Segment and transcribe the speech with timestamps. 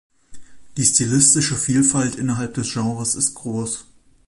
[0.77, 3.85] Die stilistische Vielfalt innerhalb des Genres ist groß.